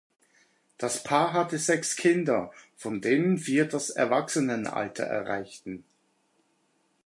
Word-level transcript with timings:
Das 0.79 1.03
Paar 1.03 1.31
hatte 1.31 1.59
sechs 1.59 1.95
Kinder, 1.95 2.51
von 2.75 3.01
denen 3.01 3.37
vier 3.37 3.65
das 3.67 3.91
Erwachsenenalter 3.91 5.03
erreichten. 5.03 5.83